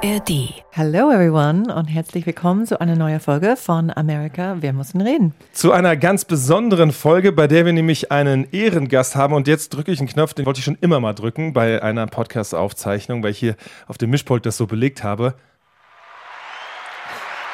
[0.00, 0.62] ARD.
[0.70, 5.34] Hello everyone und herzlich willkommen zu einer neuen Folge von Amerika, wir müssen reden.
[5.52, 9.90] Zu einer ganz besonderen Folge, bei der wir nämlich einen Ehrengast haben und jetzt drücke
[9.90, 13.38] ich einen Knopf, den wollte ich schon immer mal drücken bei einer Podcast-Aufzeichnung, weil ich
[13.38, 13.56] hier
[13.88, 15.34] auf dem Mischpult das so belegt habe.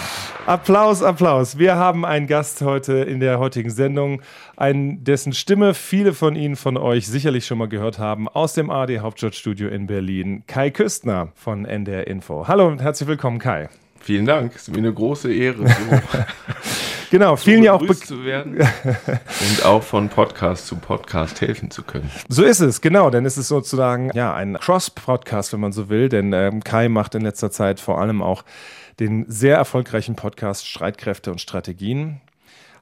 [0.48, 1.58] Applaus, Applaus.
[1.58, 4.22] Wir haben einen Gast heute in der heutigen Sendung,
[4.56, 8.70] einen, dessen Stimme viele von Ihnen, von euch sicherlich schon mal gehört haben, aus dem
[8.70, 12.48] AD Hauptstadtstudio in Berlin, Kai Küstner von NDR Info.
[12.48, 13.70] Hallo und herzlich willkommen, Kai.
[14.00, 15.68] Vielen Dank, es ist mir eine große Ehre.
[15.68, 15.74] So
[17.10, 18.58] genau, vielen ja auch zu werden
[19.00, 22.12] und auch von Podcast zu Podcast helfen zu können.
[22.30, 26.08] So ist es, genau, denn es ist sozusagen ja ein Cross-Podcast, wenn man so will,
[26.08, 28.44] denn ähm, Kai macht in letzter Zeit vor allem auch
[29.00, 32.22] den sehr erfolgreichen Podcast Streitkräfte und Strategien.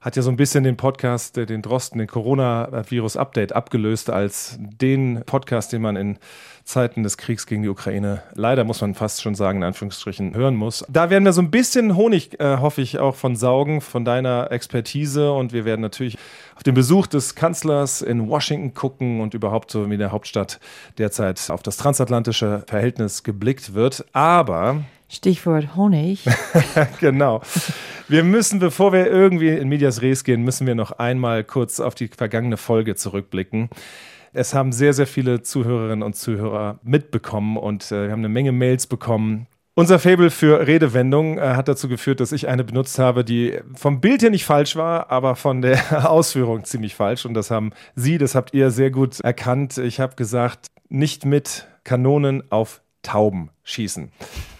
[0.04, 5.24] Hat ja so ein bisschen den Podcast, äh, den Drosten, den Coronavirus-Update abgelöst als den
[5.26, 6.18] Podcast, den man in
[6.66, 10.56] Zeiten des Kriegs gegen die Ukraine leider, muss man fast schon sagen, in Anführungsstrichen hören
[10.56, 10.84] muss.
[10.90, 14.52] Da werden wir so ein bisschen Honig, äh, hoffe ich, auch von saugen, von deiner
[14.52, 15.32] Expertise.
[15.32, 16.18] Und wir werden natürlich
[16.58, 20.60] auf den Besuch des Kanzlers in Washington gucken und überhaupt so wie in der Hauptstadt
[20.98, 24.06] derzeit auf das transatlantische Verhältnis geblickt wird.
[24.12, 26.26] Aber Stichwort Honig.
[27.00, 27.42] genau.
[28.08, 31.96] Wir müssen, bevor wir irgendwie in Medias Res gehen, müssen wir noch einmal kurz auf
[31.96, 33.70] die vergangene Folge zurückblicken.
[34.34, 38.52] Es haben sehr, sehr viele Zuhörerinnen und Zuhörer mitbekommen und äh, wir haben eine Menge
[38.52, 39.48] Mails bekommen.
[39.76, 44.02] Unser Fable für Redewendungen äh, hat dazu geführt, dass ich eine benutzt habe, die vom
[44.02, 47.26] Bild her nicht falsch war, aber von der Ausführung ziemlich falsch.
[47.26, 49.78] Und das haben Sie, das habt ihr sehr gut erkannt.
[49.78, 54.12] Ich habe gesagt, nicht mit Kanonen auf Tauben schießen.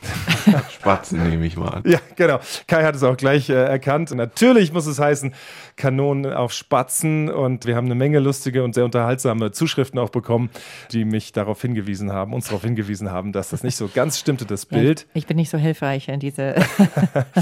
[0.72, 1.84] Spatzen nehme ich mal an.
[1.86, 2.40] Ja, genau.
[2.68, 4.12] Kai hat es auch gleich äh, erkannt.
[4.12, 5.34] Natürlich muss es heißen
[5.76, 10.50] Kanonen auf Spatzen und wir haben eine Menge lustige und sehr unterhaltsame Zuschriften auch bekommen,
[10.92, 14.46] die mich darauf hingewiesen haben, uns darauf hingewiesen haben, dass das nicht so ganz stimmte,
[14.46, 15.02] das Bild.
[15.02, 16.56] Ja, ich bin nicht so hilfreich in dieser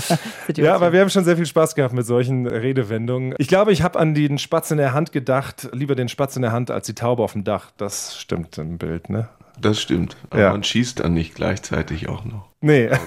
[0.47, 0.66] Situation.
[0.66, 3.35] Ja, aber wir haben schon sehr viel Spaß gehabt mit solchen Redewendungen.
[3.40, 6.44] Ich glaube, ich habe an den Spatz in der Hand gedacht, lieber den Spatz in
[6.44, 7.72] der Hand als die Taube auf dem Dach.
[7.78, 9.29] Das stimmt im Bild, ne?
[9.61, 10.17] Das stimmt.
[10.29, 10.51] Aber ja.
[10.51, 12.47] man schießt dann nicht gleichzeitig auch noch.
[12.61, 12.89] Nee.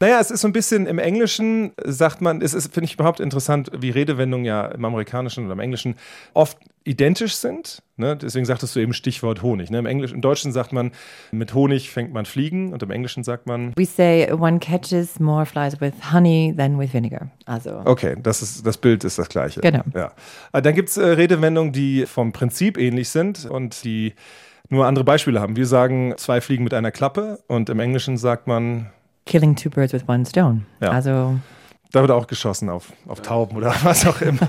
[0.00, 3.20] Naja, es ist so ein bisschen im Englischen, sagt man, es ist, finde ich überhaupt
[3.20, 5.94] interessant, wie Redewendungen ja im Amerikanischen oder im Englischen
[6.34, 7.82] oft identisch sind.
[7.96, 8.16] Ne?
[8.16, 9.70] Deswegen sagtest du eben Stichwort Honig.
[9.70, 9.78] Ne?
[9.78, 10.92] Im, Englisch, Im Deutschen sagt man,
[11.32, 13.72] mit Honig fängt man Fliegen und im Englischen sagt man.
[13.76, 17.30] We say one catches more flies with honey than with vinegar.
[17.46, 17.80] Also.
[17.84, 19.60] Okay, das, ist, das Bild ist das gleiche.
[19.62, 19.82] Genau.
[19.94, 20.12] Ja.
[20.52, 24.14] Äh, dann gibt es äh, Redewendungen, die vom Prinzip ähnlich sind und die
[24.68, 25.56] nur andere Beispiele haben.
[25.56, 28.90] Wir sagen zwei Fliegen mit einer Klappe und im Englischen sagt man
[29.26, 30.62] Killing two birds with one stone.
[30.80, 30.90] Ja.
[30.90, 31.38] Also
[31.92, 34.48] da wird auch geschossen auf, auf Tauben oder was auch immer.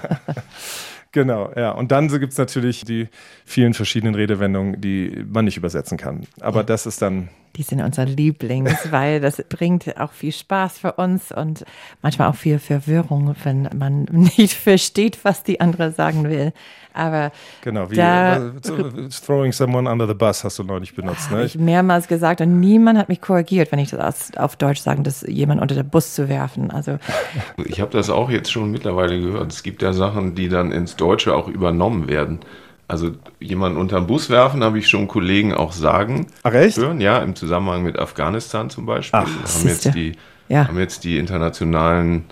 [1.12, 1.72] genau, ja.
[1.72, 3.10] Und dann gibt es natürlich die
[3.46, 6.28] vielen verschiedenen Redewendungen, die man nicht übersetzen kann.
[6.40, 10.94] Aber das ist dann die sind unser Lieblings, weil das bringt auch viel Spaß für
[10.94, 11.66] uns und
[12.02, 16.54] manchmal auch viel Verwirrung, wenn man nicht versteht, was die andere sagen will.
[16.94, 17.32] Aber
[17.62, 18.54] genau, wie da,
[19.24, 21.44] throwing someone under the bus hast du neulich benutzt, ne?
[21.44, 25.22] Ich mehrmals gesagt und niemand hat mich korrigiert, wenn ich das auf Deutsch sage, dass
[25.22, 26.72] jemand unter den Bus zu werfen.
[26.72, 26.98] Also
[27.64, 29.52] ich habe das auch jetzt schon mittlerweile gehört.
[29.52, 32.40] Es gibt ja Sachen, die dann ins Deutsche auch übernommen werden.
[32.90, 36.78] Also jemanden unter den Bus werfen, habe ich schon Kollegen auch sagen Ach, echt?
[36.78, 39.20] hören, ja, im Zusammenhang mit Afghanistan zum Beispiel.
[39.22, 40.14] Ach, haben jetzt die,
[40.48, 40.68] ja.
[40.68, 42.26] haben jetzt die internationalen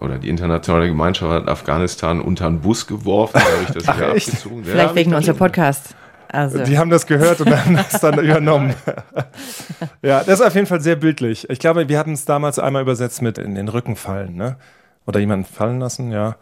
[0.00, 3.96] oder die internationale Gemeinschaft hat Afghanistan unter den Bus geworfen, da habe ich das Ach,
[3.96, 4.28] wieder echt?
[4.28, 4.64] abgezogen.
[4.64, 5.94] Vielleicht ja, wegen unserem Podcast.
[6.28, 6.64] Also.
[6.64, 8.74] Die haben das gehört und haben das dann übernommen.
[10.02, 11.48] ja, das ist auf jeden Fall sehr bildlich.
[11.50, 14.56] Ich glaube, wir hatten es damals einmal übersetzt mit in den Rücken fallen, ne?
[15.06, 16.36] Oder jemanden fallen lassen, ja.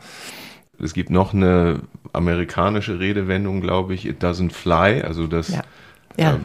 [0.82, 1.80] Es gibt noch eine
[2.12, 5.62] amerikanische Redewendung, glaube ich, it doesn't fly, also das, ja.
[6.16, 6.34] Ja.
[6.34, 6.38] Äh,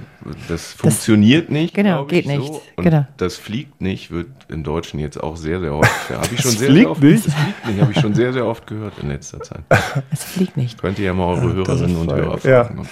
[0.47, 1.73] das funktioniert das, nicht.
[1.73, 2.45] Genau, geht nicht.
[2.45, 2.61] So.
[2.75, 3.05] Und genau.
[3.17, 6.17] das fliegt nicht, wird im Deutschen jetzt auch sehr, sehr häufig.
[6.17, 7.25] Habe ich schon sehr, fliegt sehr oft, nicht?
[7.25, 9.63] Das fliegt nicht, habe ich schon sehr, sehr oft gehört in letzter Zeit.
[10.11, 10.79] Es fliegt nicht.
[10.81, 12.77] Könnt ihr ja mal eure Hörerinnen und Hörer fragen.
[12.77, 12.85] Ja.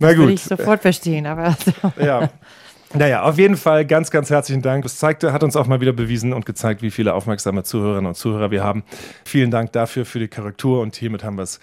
[0.00, 0.16] Na gut.
[0.16, 1.56] Das würde ich sofort verstehen, aber.
[1.98, 2.30] Ja.
[2.94, 4.82] Naja, auf jeden Fall ganz, ganz herzlichen Dank.
[4.82, 8.14] Das zeigte, hat uns auch mal wieder bewiesen und gezeigt, wie viele aufmerksame Zuhörerinnen und
[8.14, 8.82] Zuhörer wir haben.
[9.24, 11.60] Vielen Dank dafür, für die Korrektur und hiermit haben wir es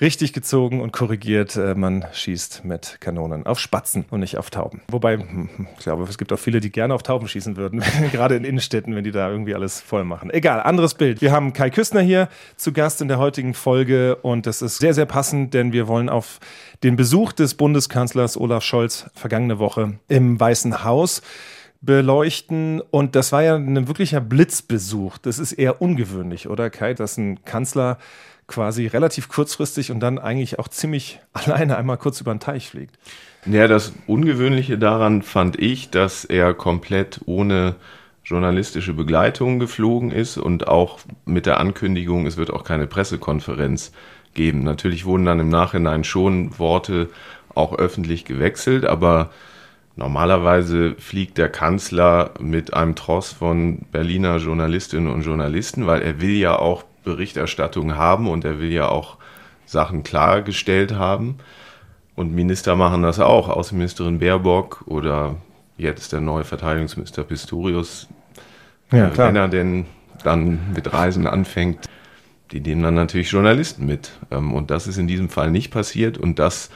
[0.00, 1.56] richtig gezogen und korrigiert.
[1.56, 4.82] Äh, man schießt mit Kanonen auf Spatzen und nicht auf Tauben.
[4.88, 7.82] Wobei, hm, hm, ich glaube, es gibt auch viele, die gerne auf Tauben schießen würden,
[8.12, 10.30] gerade in Innenstädten, wenn die da irgendwie alles voll machen.
[10.30, 11.20] Egal, anderes Bild.
[11.20, 14.94] Wir haben Kai Küstner hier zu Gast in der heutigen Folge und das ist sehr,
[14.94, 16.40] sehr passend, denn wir wollen auf
[16.82, 21.22] den Besuch des Bundeskanzlers Olaf Scholz vergangene Woche im Weißen Haus
[21.80, 22.80] beleuchten.
[22.80, 25.18] Und das war ja ein wirklicher Blitzbesuch.
[25.18, 27.98] Das ist eher ungewöhnlich, oder Kai, dass ein Kanzler
[28.50, 32.98] quasi relativ kurzfristig und dann eigentlich auch ziemlich alleine einmal kurz über den Teich fliegt.
[33.46, 37.76] Ja, das Ungewöhnliche daran fand ich, dass er komplett ohne
[38.22, 43.92] journalistische Begleitung geflogen ist und auch mit der Ankündigung, es wird auch keine Pressekonferenz
[44.34, 44.62] geben.
[44.62, 47.08] Natürlich wurden dann im Nachhinein schon Worte
[47.54, 49.30] auch öffentlich gewechselt, aber
[49.96, 56.36] normalerweise fliegt der Kanzler mit einem Tross von Berliner Journalistinnen und Journalisten, weil er will
[56.36, 59.16] ja auch Berichterstattung haben und er will ja auch
[59.66, 61.38] Sachen klargestellt haben.
[62.16, 63.48] Und Minister machen das auch.
[63.48, 65.36] Außenministerin Baerbock oder
[65.78, 68.08] jetzt der neue Verteidigungsminister Pistorius.
[68.92, 69.28] Ja, äh, klar.
[69.28, 69.86] Wenn er denn
[70.22, 71.86] dann mit Reisen anfängt,
[72.52, 74.10] die nehmen dann natürlich Journalisten mit.
[74.30, 76.18] Ähm, und das ist in diesem Fall nicht passiert.
[76.18, 76.70] Und das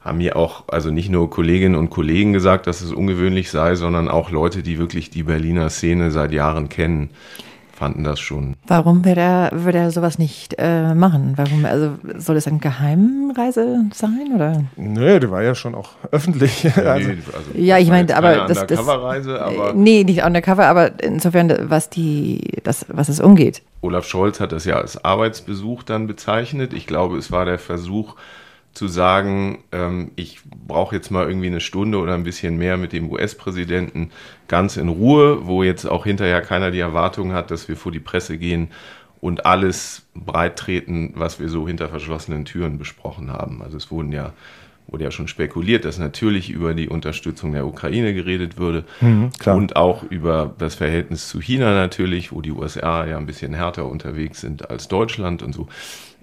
[0.00, 4.08] haben mir auch, also nicht nur Kolleginnen und Kollegen gesagt, dass es ungewöhnlich sei, sondern
[4.08, 7.10] auch Leute, die wirklich die Berliner Szene seit Jahren kennen
[7.74, 8.54] fanden das schon.
[8.66, 11.34] Warum wird er, würde er sowas nicht äh, machen?
[11.36, 14.32] Warum, also soll es eine Geheimreise sein?
[14.34, 14.64] Oder?
[14.76, 16.62] Nö, die war ja schon auch öffentlich.
[16.64, 21.52] Ja, also, also, ja ich meine, aber das, das aber Nee, nicht undercover, aber insofern,
[21.70, 23.62] was die, das, was es umgeht.
[23.80, 26.72] Olaf Scholz hat das ja als Arbeitsbesuch dann bezeichnet.
[26.72, 28.16] Ich glaube, es war der Versuch,
[28.74, 32.92] zu sagen, ähm, ich brauche jetzt mal irgendwie eine Stunde oder ein bisschen mehr mit
[32.92, 34.10] dem US-Präsidenten
[34.48, 38.00] ganz in Ruhe, wo jetzt auch hinterher keiner die Erwartung hat, dass wir vor die
[38.00, 38.68] Presse gehen
[39.20, 43.62] und alles breit treten, was wir so hinter verschlossenen Türen besprochen haben.
[43.62, 44.32] Also es wurden ja
[44.86, 49.76] wurde ja schon spekuliert, dass natürlich über die Unterstützung der Ukraine geredet würde mhm, und
[49.76, 54.40] auch über das Verhältnis zu China natürlich, wo die USA ja ein bisschen härter unterwegs
[54.40, 55.68] sind als Deutschland und so.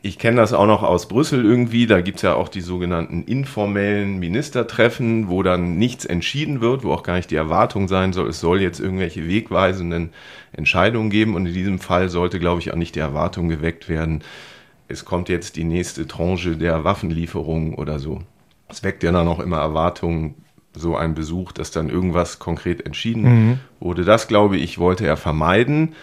[0.03, 1.86] Ich kenne das auch noch aus Brüssel irgendwie.
[1.86, 6.92] Da gibt es ja auch die sogenannten informellen Ministertreffen, wo dann nichts entschieden wird, wo
[6.92, 10.09] auch gar nicht die Erwartung sein soll, es soll jetzt irgendwelche wegweisenden
[10.53, 11.36] Entscheidungen geben.
[11.36, 14.24] Und in diesem Fall sollte, glaube ich, auch nicht die Erwartung geweckt werden,
[14.88, 18.21] es kommt jetzt die nächste Tranche der Waffenlieferung oder so.
[18.68, 20.36] Es weckt ja dann auch immer Erwartungen,
[20.74, 23.59] so ein Besuch, dass dann irgendwas konkret entschieden mhm.
[23.80, 24.03] wurde.
[24.06, 25.95] Das, glaube ich, wollte er vermeiden.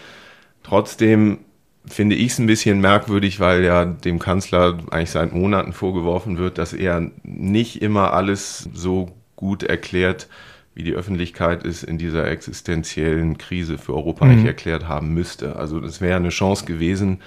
[0.63, 1.39] Trotzdem
[1.89, 6.57] finde ich es ein bisschen merkwürdig, weil ja dem Kanzler eigentlich seit Monaten vorgeworfen wird,
[6.57, 10.27] dass er nicht immer alles so gut erklärt,
[10.75, 14.31] wie die Öffentlichkeit es in dieser existenziellen Krise für Europa mhm.
[14.31, 15.55] eigentlich erklärt haben müsste.
[15.55, 17.19] Also das wäre eine Chance gewesen,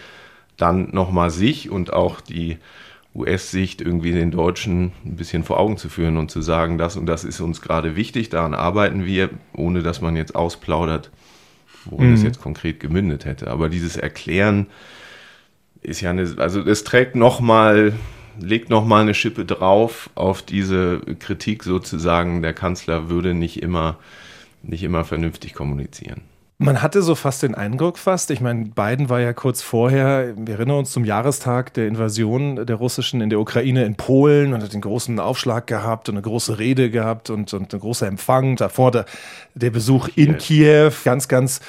[0.57, 2.59] dann nochmal sich und auch die
[3.15, 7.07] US-Sicht irgendwie den Deutschen ein bisschen vor Augen zu führen und zu sagen, das und
[7.07, 11.11] das ist uns gerade wichtig, daran arbeiten wir, ohne dass man jetzt ausplaudert,
[11.87, 12.15] worin mhm.
[12.15, 13.49] es jetzt konkret gemündet hätte.
[13.49, 14.67] Aber dieses Erklären
[15.83, 17.93] ist ja eine, also es trägt nochmal,
[18.41, 23.99] legt nochmal eine Schippe drauf auf diese Kritik sozusagen, der Kanzler würde nicht immer,
[24.63, 26.23] nicht immer vernünftig kommunizieren.
[26.63, 30.55] Man hatte so fast den Eindruck fast, ich meine, Biden war ja kurz vorher, wir
[30.55, 34.73] erinnern uns zum Jahrestag der Invasion der russischen in der Ukraine in Polen und hat
[34.73, 38.55] den großen Aufschlag gehabt und eine große Rede gehabt und, und ein großer Empfang.
[38.55, 39.07] Davor der,
[39.55, 41.61] der Besuch in Kiew, ganz, ganz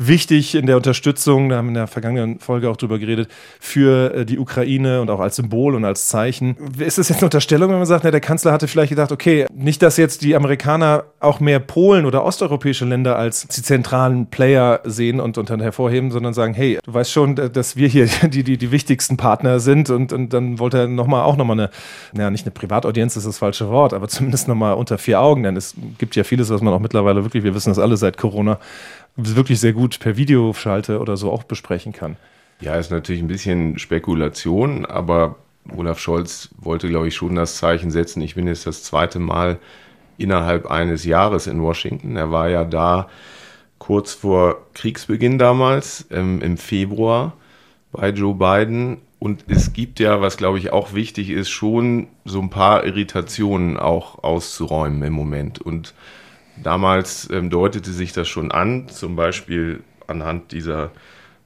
[0.00, 3.30] wichtig in der Unterstützung, da haben wir in der vergangenen Folge auch drüber geredet,
[3.60, 6.56] für äh, die Ukraine und auch als Symbol und als Zeichen.
[6.78, 9.46] Ist es jetzt eine Unterstellung, wenn man sagt, na, der Kanzler hatte vielleicht gedacht, okay,
[9.54, 14.80] nicht, dass jetzt die Amerikaner auch mehr Polen oder osteuropäische Länder als die zentralen Player
[14.84, 18.42] sehen und, und dann hervorheben, sondern sagen, hey, du weißt schon, dass wir hier die,
[18.42, 21.70] die, die wichtigsten Partner sind und, und dann wollte er nochmal auch nochmal eine,
[22.14, 25.56] naja, nicht eine Privataudienz, ist das falsche Wort, aber zumindest nochmal unter vier Augen, denn
[25.56, 28.58] es gibt ja vieles, was man auch mittlerweile wirklich, wir wissen das alle seit Corona,
[29.16, 32.16] wirklich sehr gut per Videoschalte oder so auch besprechen kann.
[32.60, 35.36] Ja, ist natürlich ein bisschen Spekulation, aber
[35.76, 38.20] Olaf Scholz wollte, glaube ich, schon das Zeichen setzen.
[38.22, 39.58] Ich bin jetzt das zweite Mal
[40.18, 42.16] innerhalb eines Jahres in Washington.
[42.16, 43.08] Er war ja da
[43.78, 47.32] kurz vor Kriegsbeginn damals, ähm, im Februar
[47.92, 48.98] bei Joe Biden.
[49.18, 53.78] Und es gibt ja, was glaube ich auch wichtig ist, schon so ein paar Irritationen
[53.78, 55.60] auch auszuräumen im Moment.
[55.60, 55.94] Und
[56.62, 60.90] Damals ähm, deutete sich das schon an, zum Beispiel anhand dieser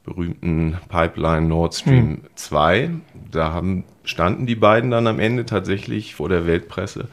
[0.04, 2.20] berühmten Pipeline Nord Stream hm.
[2.34, 2.90] 2.
[3.30, 7.08] Da haben, standen die beiden dann am Ende tatsächlich vor der Weltpresse.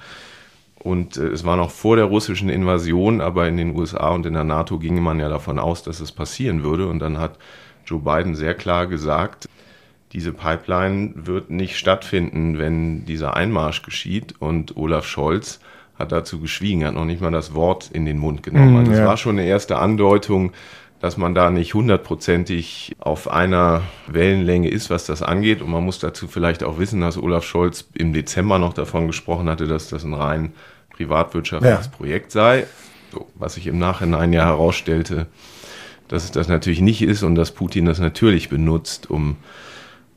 [0.75, 4.34] Und äh, es war noch vor der russischen Invasion, aber in den USA und in
[4.34, 6.88] der NATO ging man ja davon aus, dass es passieren würde.
[6.88, 7.38] Und dann hat
[7.86, 9.48] Joe Biden sehr klar gesagt,
[10.12, 14.36] diese Pipeline wird nicht stattfinden, wenn dieser Einmarsch geschieht.
[14.39, 15.62] Und Olaf Scholz
[16.01, 18.74] hat dazu geschwiegen, hat noch nicht mal das Wort in den Mund genommen.
[18.74, 19.00] Mm, also ja.
[19.00, 20.51] es war schon eine erste Andeutung,
[21.00, 25.62] dass man da nicht hundertprozentig auf einer Wellenlänge ist, was das angeht.
[25.62, 29.50] Und man muss dazu vielleicht auch wissen, dass Olaf Scholz im Dezember noch davon gesprochen
[29.50, 30.53] hatte, dass das ein rein
[30.91, 31.91] privatwirtschaftliches ja.
[31.91, 32.67] Projekt sei.
[33.12, 35.25] So, was sich im Nachhinein ja herausstellte,
[36.08, 39.38] dass es das natürlich nicht ist und dass Putin das natürlich benutzt, um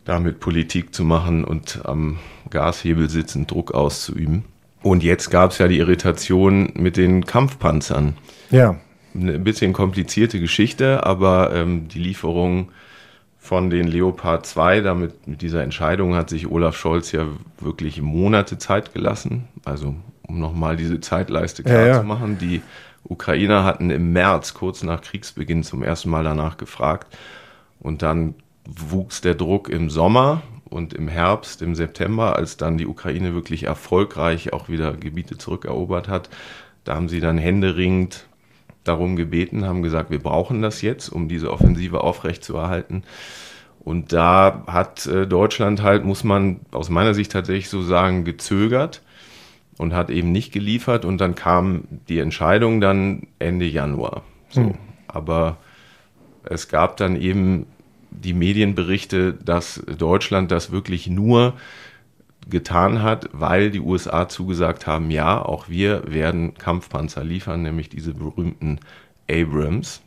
[0.05, 2.19] damit Politik zu machen und am
[2.51, 4.45] Gashebel sitzend Druck auszuüben.
[4.85, 8.19] Und jetzt gab es ja die Irritation mit den Kampfpanzern.
[8.51, 8.77] Ja.
[9.15, 12.71] Eine bisschen komplizierte Geschichte, aber ähm, die Lieferung
[13.39, 17.27] von den Leopard 2, damit mit dieser Entscheidung hat sich Olaf Scholz ja
[17.61, 19.49] wirklich Monate Zeit gelassen.
[19.65, 19.95] Also
[20.29, 22.01] um nochmal diese Zeitleiste klar ja, ja.
[22.01, 22.37] zu machen.
[22.39, 22.61] Die
[23.05, 27.17] Ukrainer hatten im März, kurz nach Kriegsbeginn, zum ersten Mal danach gefragt.
[27.81, 28.35] Und dann
[28.67, 30.43] wuchs der Druck im Sommer
[30.75, 36.09] und im Herbst, im September, als dann die Ukraine wirklich erfolgreich auch wieder Gebiete zurückerobert
[36.09, 36.29] hat.
[36.83, 38.27] Da haben sie dann händeringend
[38.83, 43.05] darum gebeten, haben gesagt, wir brauchen das jetzt, um diese Offensive aufrechtzuerhalten.
[43.79, 49.01] Und da hat äh, Deutschland halt, muss man aus meiner Sicht tatsächlich so sagen, gezögert
[49.79, 54.23] und hat eben nicht geliefert und dann kam die Entscheidung dann Ende Januar.
[54.49, 54.63] So.
[54.63, 54.75] Hm.
[55.07, 55.59] Aber
[56.43, 57.67] es gab dann eben
[58.15, 61.55] die Medienberichte, dass Deutschland das wirklich nur
[62.49, 68.15] getan hat, weil die USA zugesagt haben, ja, auch wir werden Kampfpanzer liefern, nämlich diese
[68.15, 68.81] berühmten
[69.31, 70.03] Abrams,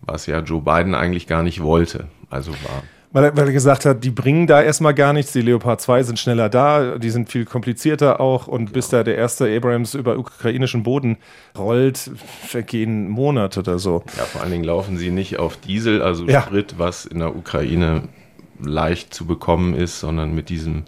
[0.00, 2.08] was ja Joe Biden eigentlich gar nicht wollte.
[2.30, 2.82] Also war
[3.14, 5.32] weil er, weil er gesagt hat, die bringen da erstmal gar nichts.
[5.32, 8.48] Die Leopard 2 sind schneller da, die sind viel komplizierter auch.
[8.48, 11.16] Und bis da der erste Abrams über ukrainischen Boden
[11.56, 12.10] rollt,
[12.44, 14.02] vergehen Monate oder so.
[14.16, 16.42] Ja, vor allen Dingen laufen sie nicht auf Diesel, also ja.
[16.42, 18.08] Sprit, was in der Ukraine
[18.60, 20.82] leicht zu bekommen ist, sondern mit diesem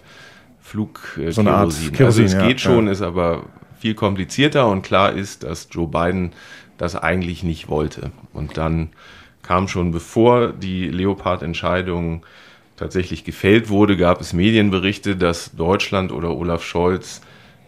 [0.61, 2.06] Flug äh, so eine Art Kerosin.
[2.06, 2.92] Also es geht schon, ja.
[2.92, 3.45] ist aber
[3.78, 6.33] viel komplizierter und klar ist, dass Joe Biden
[6.76, 8.11] das eigentlich nicht wollte.
[8.33, 8.88] Und dann
[9.47, 12.25] kam schon bevor die Leopard-Entscheidung
[12.76, 17.23] tatsächlich gefällt wurde, gab es Medienberichte, dass Deutschland oder Olaf Scholz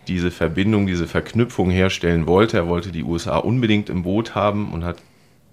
[0.09, 2.57] diese Verbindung, diese Verknüpfung herstellen wollte.
[2.57, 4.97] Er wollte die USA unbedingt im Boot haben und hat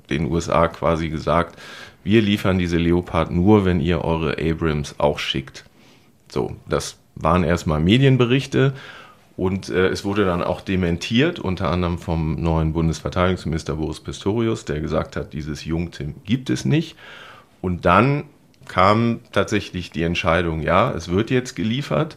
[0.10, 1.60] den USA quasi gesagt,
[2.03, 5.65] wir liefern diese Leopard nur, wenn ihr eure Abrams auch schickt.
[6.29, 8.74] So, das waren erstmal Medienberichte
[9.37, 14.79] und äh, es wurde dann auch dementiert, unter anderem vom neuen Bundesverteidigungsminister Boris Pistorius, der
[14.79, 16.95] gesagt hat, dieses Jungtim gibt es nicht.
[17.61, 18.23] Und dann
[18.67, 22.15] kam tatsächlich die Entscheidung, ja, es wird jetzt geliefert.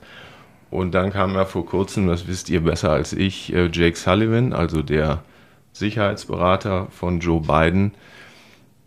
[0.71, 4.53] Und dann kam ja vor kurzem, das wisst ihr besser als ich, äh, Jake Sullivan,
[4.53, 5.25] also der
[5.73, 7.93] Sicherheitsberater von Joe Biden,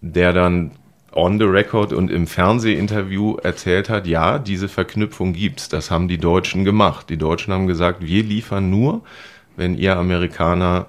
[0.01, 0.71] der dann
[1.13, 5.69] on the record und im Fernsehinterview erzählt hat, ja, diese Verknüpfung gibt's.
[5.69, 7.09] Das haben die Deutschen gemacht.
[7.09, 9.01] Die Deutschen haben gesagt, wir liefern nur,
[9.55, 10.87] wenn ihr Amerikaner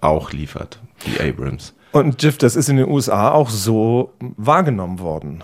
[0.00, 1.74] auch liefert, die Abrams.
[1.92, 5.42] Und Jiff, das ist in den USA auch so wahrgenommen worden.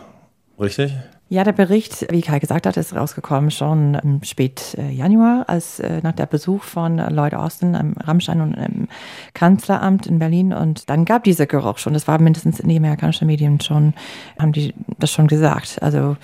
[0.58, 0.92] Richtig?
[1.28, 5.80] Ja, der Bericht, wie Kai gesagt hat, ist rausgekommen schon im spät äh, Januar, als
[5.80, 8.86] äh, nach der Besuch von Lloyd Austin am Rammstein und im
[9.34, 10.52] Kanzleramt in Berlin.
[10.52, 11.94] Und dann gab dieser Geruch schon.
[11.94, 13.94] Das war mindestens in den amerikanischen Medien schon,
[14.38, 15.82] haben die das schon gesagt.
[15.82, 16.16] Also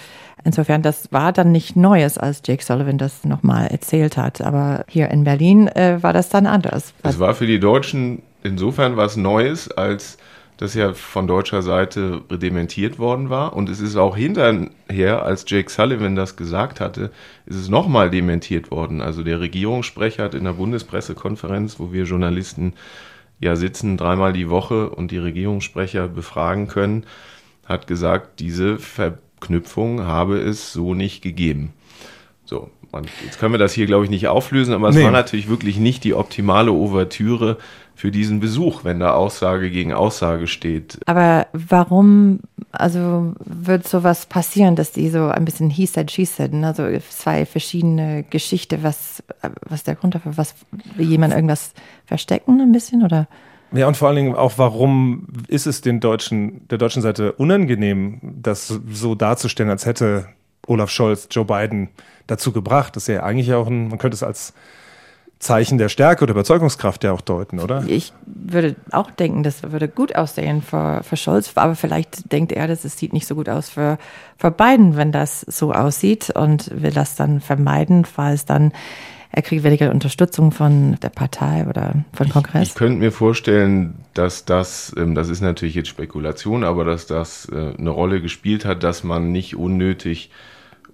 [0.44, 4.40] insofern, das war dann nicht Neues, als Jake Sullivan das nochmal erzählt hat.
[4.40, 6.94] Aber hier in Berlin äh, war das dann anders.
[7.02, 10.16] Es war für die Deutschen insofern was Neues, als
[10.62, 13.54] das ja von deutscher Seite dementiert worden war.
[13.54, 17.10] Und es ist auch hinterher, als Jake Sullivan das gesagt hatte,
[17.46, 19.00] ist es nochmal dementiert worden.
[19.00, 22.74] Also der Regierungssprecher hat in der Bundespressekonferenz, wo wir Journalisten
[23.40, 27.06] ja sitzen, dreimal die Woche und die Regierungssprecher befragen können,
[27.66, 31.72] hat gesagt, diese Verknüpfung habe es so nicht gegeben.
[32.44, 32.70] So,
[33.24, 35.02] jetzt können wir das hier, glaube ich, nicht auflösen, aber es nee.
[35.02, 37.58] war natürlich wirklich nicht die optimale Ouvertüre
[37.94, 40.98] für diesen Besuch, wenn da Aussage gegen Aussage steht.
[41.06, 42.40] Aber warum,
[42.72, 46.68] also wird sowas passieren, dass die so ein bisschen he said, she said, ne?
[46.68, 49.22] also zwei verschiedene Geschichten, was,
[49.68, 50.54] was der Grund dafür, was,
[50.96, 51.74] will jemand irgendwas
[52.06, 53.28] verstecken ein bisschen oder?
[53.72, 58.20] Ja, und vor allen Dingen auch, warum ist es den Deutschen, der deutschen Seite unangenehm,
[58.22, 60.26] das so darzustellen, als hätte
[60.66, 61.88] Olaf Scholz Joe Biden
[62.26, 62.96] dazu gebracht?
[62.96, 64.52] Das ist ja eigentlich auch ein, man könnte es als
[65.42, 67.82] Zeichen der Stärke oder Überzeugungskraft ja auch deuten, oder?
[67.88, 72.68] Ich würde auch denken, das würde gut aussehen für, für Scholz, aber vielleicht denkt er,
[72.68, 73.98] dass es sieht nicht so gut aus für,
[74.38, 78.72] für Biden, wenn das so aussieht und will das dann vermeiden, falls dann
[79.32, 82.62] er kriegt weniger Unterstützung von der Partei oder von Kongress.
[82.62, 87.06] Ich, ich könnte mir vorstellen, dass das, ähm, das ist natürlich jetzt Spekulation, aber dass
[87.06, 90.30] das äh, eine Rolle gespielt hat, dass man nicht unnötig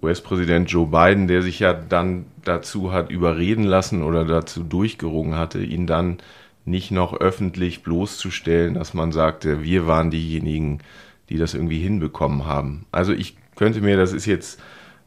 [0.02, 5.60] US-Präsident Joe Biden, der sich ja dann dazu hat überreden lassen oder dazu durchgerungen hatte,
[5.62, 6.18] ihn dann
[6.64, 10.80] nicht noch öffentlich bloßzustellen, dass man sagte, wir waren diejenigen,
[11.28, 12.86] die das irgendwie hinbekommen haben.
[12.92, 14.60] Also ich könnte mir, das ist jetzt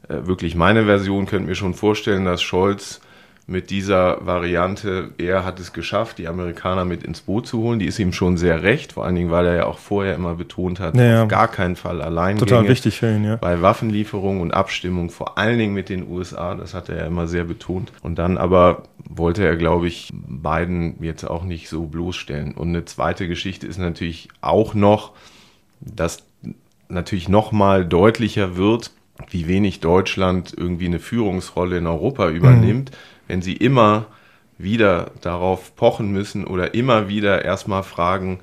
[0.08, 3.02] äh, wirklich meine Version, könnte mir schon vorstellen, dass Scholz
[3.48, 7.80] mit dieser Variante, er hat es geschafft, die Amerikaner mit ins Boot zu holen.
[7.80, 10.36] Die ist ihm schon sehr recht, vor allen Dingen, weil er ja auch vorher immer
[10.36, 11.24] betont hat, Naja.
[11.24, 12.38] auf gar keinen Fall allein.
[12.38, 13.36] Total wichtig für ihn, ja.
[13.36, 17.28] bei Waffenlieferungen und Abstimmung, vor allen Dingen mit den USA, das hat er ja immer
[17.28, 17.92] sehr betont.
[18.02, 22.54] Und dann aber wollte er, glaube ich, Biden jetzt auch nicht so bloßstellen.
[22.54, 25.12] Und eine zweite Geschichte ist natürlich auch noch,
[25.82, 26.24] dass
[26.90, 28.92] natürlich noch mal deutlicher wird,
[29.30, 32.92] wie wenig Deutschland irgendwie eine Führungsrolle in Europa übernimmt,
[33.32, 34.08] wenn sie immer
[34.58, 38.42] wieder darauf pochen müssen oder immer wieder erstmal fragen,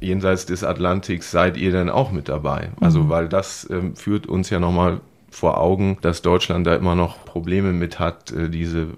[0.00, 2.70] jenseits des Atlantiks seid ihr denn auch mit dabei?
[2.80, 7.24] Also weil das ähm, führt uns ja nochmal vor Augen, dass Deutschland da immer noch
[7.24, 8.90] Probleme mit hat, äh, diese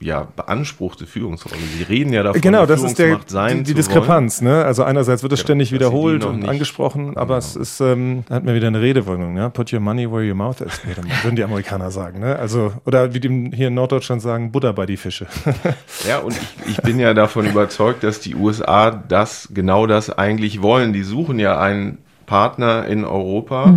[0.00, 1.56] ja, beanspruchte Führungsrolle.
[1.76, 3.18] Sie reden ja davon, Genau, das ist der,
[3.52, 4.40] die, die Diskrepanz.
[4.40, 4.64] Ne?
[4.64, 7.38] Also einerseits wird es Ja, ständig wiederholt und nicht- angesprochen, aber Genau.
[7.38, 9.50] es ist, ähm, da hat mir wieder eine Redewendung, ne?
[9.50, 12.20] Put your money where your mouth is, würde- würden die Amerikaner sagen.
[12.20, 12.36] Ne?
[12.38, 15.26] Also, oder wie die hier in Norddeutschland sagen, Butter bei die Fische.
[16.08, 20.62] Ja, und ich, ich bin ja davon überzeugt, dass die USA das, genau das eigentlich
[20.62, 20.92] wollen.
[20.92, 23.74] Die suchen ja einen Partner in Europa.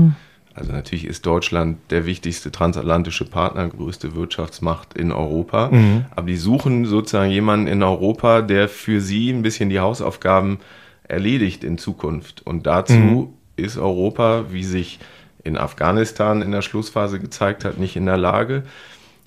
[0.54, 5.70] Also natürlich ist Deutschland der wichtigste transatlantische Partner, größte Wirtschaftsmacht in Europa.
[6.16, 10.60] Aber die suchen sozusagen jemanden in Europa, der für sie ein bisschen die Hausaufgaben
[11.08, 12.46] erledigt in Zukunft.
[12.46, 15.00] Und dazu ist Europa, wie sich
[15.44, 18.64] in Afghanistan in der Schlussphase gezeigt hat, nicht in der Lage.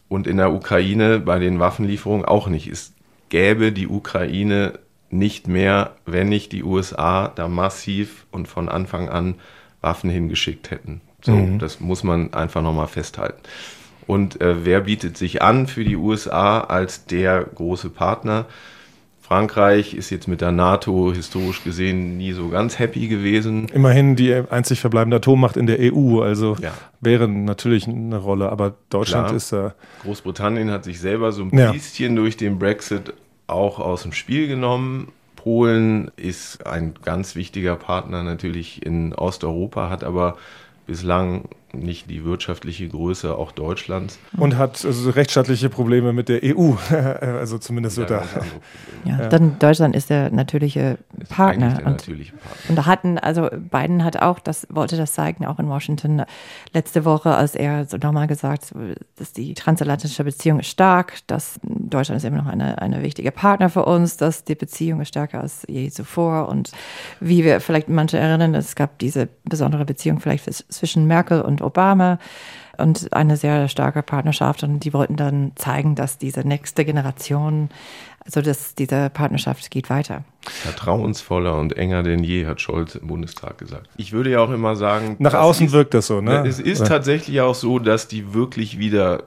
[0.09, 2.69] Und in der Ukraine bei den Waffenlieferungen auch nicht.
[2.69, 2.93] Es
[3.31, 4.79] gäbe die Ukraine
[5.11, 9.37] nicht mehr, wenn nicht die USA da massiv und von Anfang an
[9.81, 11.01] Waffen hingeschickt hätten.
[11.25, 13.41] So, das muss man einfach nochmal festhalten.
[14.07, 18.45] Und äh, wer bietet sich an für die USA als der große Partner?
[19.23, 23.69] Frankreich ist jetzt mit der NATO historisch gesehen nie so ganz happy gewesen.
[23.73, 26.75] Immerhin die einzig verbleibende Atommacht in der EU, also Ja.
[27.01, 29.37] wäre natürlich eine Rolle, aber Deutschland Klar.
[29.37, 29.71] ist äh,
[30.03, 31.73] Großbritannien hat sich selber so ein Ja.
[31.73, 33.15] bisschen durch den Brexit
[33.47, 35.09] auch aus dem Spiel genommen.
[35.37, 40.37] Polen ist ein ganz wichtiger Partner natürlich in Osteuropa, hat aber
[40.87, 41.49] bislang
[41.81, 44.19] nicht die wirtschaftliche Größe auch Deutschlands.
[44.37, 46.73] und hat also rechtsstaatliche Probleme mit der EU.
[47.21, 48.23] also zumindest wird Ja,
[49.05, 49.19] da.
[49.23, 51.71] Ja, Dann Deutschland ist der natürliche Ist Partner.
[51.71, 52.69] der Und natürliche Partner.
[52.71, 56.23] Und da hatten, also Biden hat auch, das wollte das zeigen, auch in Washington
[56.73, 58.73] letzte Woche, als er so nochmal gesagt,
[59.17, 63.69] dass die transatlantische Beziehung ist stark, dass Deutschland ist immer noch eine, eine wichtige Partner
[63.69, 66.49] für uns, dass die Beziehung ist stärker als je zuvor.
[66.49, 66.73] Und
[67.21, 72.19] wie wir vielleicht manche erinnern, es gab diese besondere Beziehung vielleicht zwischen Merkel und Obama
[72.77, 74.63] und eine sehr starke Partnerschaft.
[74.63, 77.69] Und die wollten dann zeigen, dass diese nächste Generation,
[78.25, 80.25] also dass diese Partnerschaft geht weiter.
[80.75, 83.89] Vertrauensvoller und enger denn je, hat Scholz im Bundestag gesagt.
[83.97, 86.33] Ich würde ja auch immer sagen, Nach außen ist- wirkt das so, ne?
[86.35, 86.89] Ja, Es ist Oder?
[86.89, 89.25] tatsächlich auch so, dass die wirklich wieder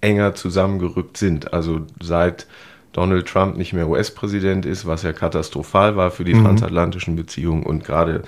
[0.00, 1.52] enger zusammengerückt sind.
[1.52, 2.46] Also seit
[2.92, 6.44] Donald Trump nicht mehr US-Präsident ist, was ja katastrophal war für die Mhm.
[6.44, 8.22] transatlantischen Beziehungen und gerade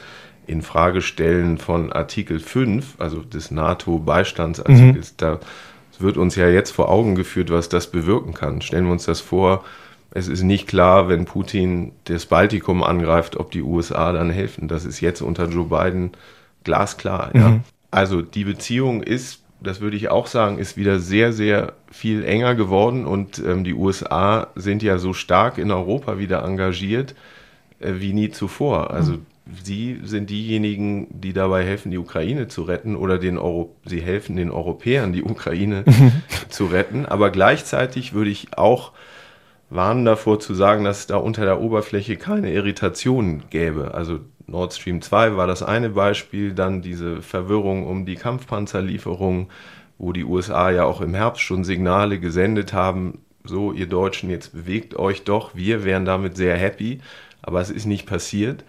[0.51, 5.15] in Frage stellen von Artikel 5, also des NATO-Beistandsartikels, Mhm.
[5.17, 5.41] da
[5.99, 8.63] wird uns ja jetzt vor Augen geführt, was das bewirken kann.
[8.63, 9.65] Stellen wir uns das vor,
[10.11, 14.67] es ist nicht klar, wenn Putin das Baltikum angreift, ob die USA dann helfen.
[14.67, 16.13] Das ist jetzt unter Joe Biden
[16.65, 17.31] glasklar.
[17.35, 17.61] Ja?
[17.91, 22.55] Also die Beziehung ist, das würde ich auch sagen, ist wieder sehr, sehr viel enger
[22.55, 27.15] geworden und ähm, die USA sind ja so stark in Europa wieder engagiert
[27.79, 28.91] äh, wie nie zuvor.
[28.91, 29.19] Also
[29.65, 34.37] sie sind diejenigen, die dabei helfen, die Ukraine zu retten oder den Euro sie helfen
[34.37, 35.85] den Europäern, die Ukraine
[36.49, 37.07] zu retten.
[37.07, 38.93] Aber gleichzeitig würde ich auch
[39.71, 43.95] warnen davor zu sagen, dass es da unter der Oberfläche keine Irritation gäbe.
[43.95, 49.49] Also Nord Stream 2 war das eine Beispiel, dann diese Verwirrung um die Kampfpanzerlieferung,
[49.97, 54.53] wo die USA ja auch im Herbst schon Signale gesendet haben, so ihr Deutschen, jetzt
[54.53, 57.01] bewegt euch doch, wir wären damit sehr happy,
[57.43, 58.65] aber es ist nicht passiert.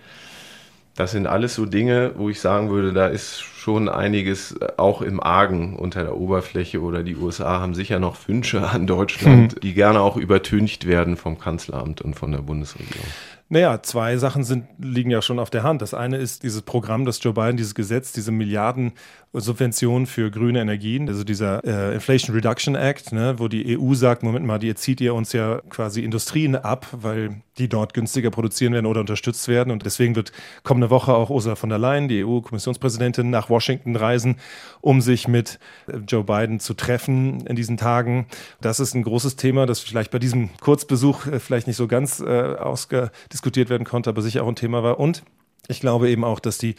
[0.95, 5.01] Das sind alles so Dinge, wo ich sagen würde, da ist schon einiges äh, auch
[5.01, 9.73] im Argen unter der Oberfläche oder die USA haben sicher noch Wünsche an Deutschland, die
[9.73, 13.07] gerne auch übertüncht werden vom Kanzleramt und von der Bundesregierung.
[13.53, 15.81] Naja, zwei Sachen sind, liegen ja schon auf der Hand.
[15.81, 18.93] Das eine ist dieses Programm, das Joe Biden, dieses Gesetz, diese Milliarden
[19.33, 24.23] Subventionen für grüne Energien, also dieser äh, Inflation Reduction Act, ne, wo die EU sagt,
[24.23, 28.73] Moment mal, ihr zieht ihr uns ja quasi Industrien ab, weil die dort günstiger produzieren
[28.73, 29.71] werden oder unterstützt werden.
[29.71, 30.31] Und deswegen wird
[30.63, 34.37] kommende Woche auch Ursula von der Leyen, die EU-Kommissionspräsidentin, nach Washington reisen,
[34.81, 38.25] um sich mit äh, Joe Biden zu treffen in diesen Tagen.
[38.61, 42.19] Das ist ein großes Thema, das vielleicht bei diesem Kurzbesuch äh, vielleicht nicht so ganz
[42.19, 44.99] äh, ausgediskutiert werden konnte, aber sicher auch ein Thema war.
[44.99, 45.23] Und
[45.67, 46.75] ich glaube eben auch, dass die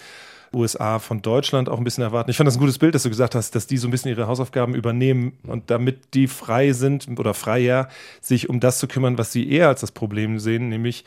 [0.55, 2.31] USA von Deutschland auch ein bisschen erwarten.
[2.31, 4.11] Ich fand das ein gutes Bild, dass du gesagt hast, dass die so ein bisschen
[4.11, 7.88] ihre Hausaufgaben übernehmen und damit die frei sind oder freier,
[8.21, 11.05] sich um das zu kümmern, was sie eher als das Problem sehen, nämlich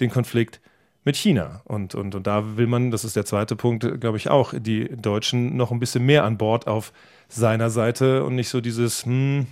[0.00, 0.60] den Konflikt
[1.04, 1.62] mit China.
[1.64, 4.88] Und, und, und da will man, das ist der zweite Punkt, glaube ich auch, die
[4.88, 6.92] Deutschen noch ein bisschen mehr an Bord auf
[7.28, 9.46] seiner Seite und nicht so dieses, hm,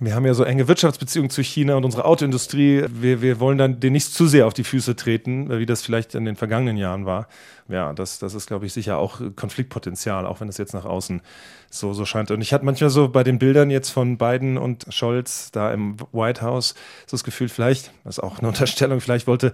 [0.00, 2.84] wir haben ja so enge Wirtschaftsbeziehungen zu China und unsere Autoindustrie.
[2.88, 6.14] Wir, wir wollen dann den nicht zu sehr auf die Füße treten, wie das vielleicht
[6.14, 7.28] in den vergangenen Jahren war.
[7.68, 11.20] Ja, das, das ist, glaube ich, sicher auch Konfliktpotenzial, auch wenn es jetzt nach außen
[11.68, 12.30] so, so scheint.
[12.30, 15.96] Und ich hatte manchmal so bei den Bildern jetzt von Biden und Scholz da im
[16.12, 16.70] White House
[17.06, 19.52] so das Gefühl, vielleicht, das ist auch eine Unterstellung, vielleicht wollte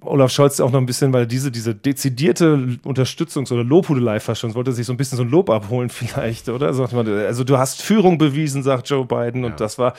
[0.00, 4.54] Olaf Scholz auch noch ein bisschen, weil diese, diese dezidierte Unterstützungs- oder Lobhudelei fast schon,
[4.54, 6.68] wollte sich so ein bisschen so ein Lob abholen vielleicht, oder?
[6.68, 9.50] Also du hast Führung bewiesen, sagt Joe Biden ja.
[9.50, 9.94] und das war,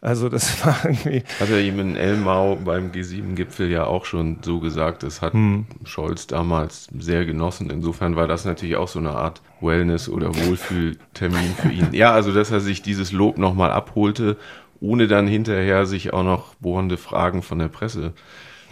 [0.00, 1.22] also das war irgendwie...
[1.40, 5.66] Hat er ihm in Elmau beim G7-Gipfel ja auch schon so gesagt, das hat hm.
[5.84, 7.70] Scholz damals sehr genossen.
[7.70, 11.88] Insofern war das natürlich auch so eine Art Wellness- oder Wohlfühltermin für ihn.
[11.92, 14.36] Ja, also dass er sich dieses Lob nochmal abholte,
[14.80, 18.12] ohne dann hinterher sich auch noch bohrende Fragen von der Presse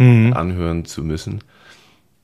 [0.01, 0.33] mhm.
[0.33, 1.43] anhören zu müssen.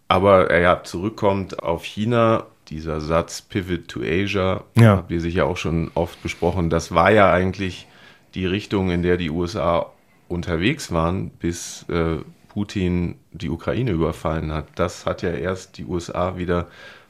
[0.08, 4.96] Aber er ja zurückkommt auf China, dieser Satz Pivot to Asia, ja.
[4.96, 7.86] habt ihr sicher auch schon oft besprochen, das war ja eigentlich
[8.34, 9.86] die Richtung, in der die USA
[10.28, 14.66] unterwegs waren, bis äh, Putin die Ukraine überfallen hat.
[14.74, 16.66] Das hat ja erst die USA wieder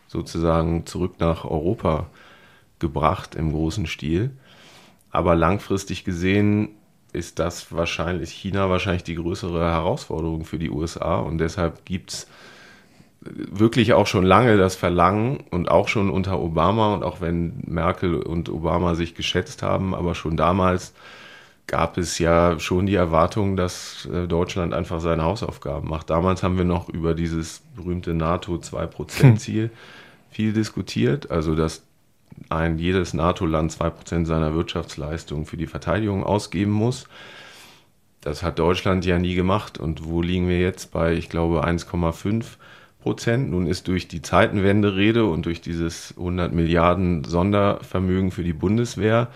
[0.08, 2.06] sozusagen zurück nach Europa
[2.78, 4.30] gebracht im großen Stil.
[5.10, 6.70] Aber langfristig gesehen
[7.12, 12.26] ist das wahrscheinlich, China wahrscheinlich die größere Herausforderung für die USA und deshalb gibt es
[13.20, 18.16] wirklich auch schon lange das Verlangen und auch schon unter Obama und auch wenn Merkel
[18.20, 20.92] und Obama sich geschätzt haben, aber schon damals
[21.66, 26.10] gab es ja schon die Erwartung, dass äh, Deutschland einfach seine Hausaufgaben macht.
[26.10, 29.70] Damals haben wir noch über dieses berühmte NATO 2%-Ziel hm.
[30.30, 31.82] viel diskutiert, also dass
[32.48, 37.08] ein jedes NATO-Land 2% seiner Wirtschaftsleistung für die Verteidigung ausgeben muss.
[38.20, 39.78] Das hat Deutschland ja nie gemacht.
[39.78, 42.44] Und wo liegen wir jetzt bei, ich glaube, 1,5
[43.00, 43.50] Prozent?
[43.50, 49.28] Nun ist durch die Zeitenwende Rede und durch dieses 100 Milliarden Sondervermögen für die Bundeswehr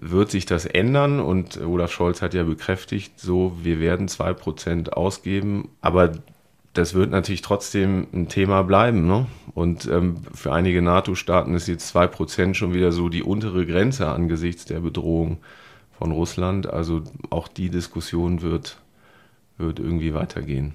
[0.00, 5.68] wird sich das ändern und Olaf Scholz hat ja bekräftigt, so wir werden 2% ausgeben,
[5.80, 6.12] aber
[6.74, 9.06] das wird natürlich trotzdem ein Thema bleiben.
[9.06, 9.26] Ne?
[9.54, 14.64] Und ähm, für einige NATO-Staaten ist jetzt 2% schon wieder so die untere Grenze angesichts
[14.64, 15.38] der Bedrohung
[15.96, 16.68] von Russland.
[16.68, 18.78] Also auch die Diskussion wird,
[19.56, 20.74] wird irgendwie weitergehen.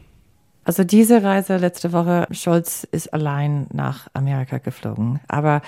[0.63, 5.19] Also diese Reise letzte Woche, Scholz ist allein nach Amerika geflogen.
[5.27, 5.61] Aber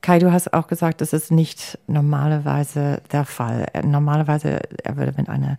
[0.00, 3.66] Kai, du hast auch gesagt, das ist nicht normalerweise der Fall.
[3.84, 5.58] Normalerweise, er würde mit einer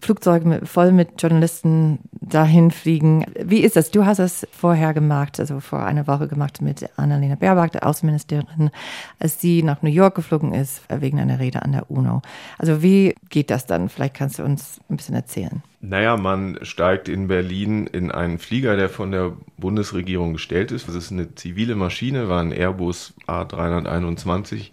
[0.00, 3.24] Flugzeuge voll mit Journalisten dahin fliegen.
[3.42, 3.90] Wie ist das?
[3.90, 8.70] Du hast es vorher gemacht, also vor einer Woche gemacht mit Annalena Baerbock, der Außenministerin,
[9.18, 12.22] als sie nach New York geflogen ist wegen einer Rede an der UNO.
[12.58, 13.88] Also wie geht das dann?
[13.88, 15.62] Vielleicht kannst du uns ein bisschen erzählen.
[15.80, 20.88] Naja, man steigt in Berlin in einen Flieger, der von der Bundesregierung gestellt ist.
[20.88, 24.70] Das ist eine zivile Maschine, war ein Airbus A321